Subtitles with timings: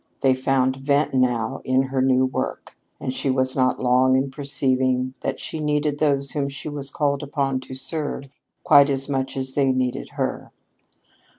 [0.21, 5.13] They found vent now in her new work, and she was not long in perceiving
[5.19, 8.23] that she needed those whom she was called upon to serve
[8.63, 10.51] quite as much as they needed her.